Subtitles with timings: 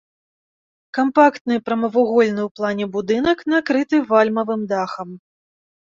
[0.97, 5.09] Кампактны прамавугольны ў плане будынак накрыты вальмавым дахам.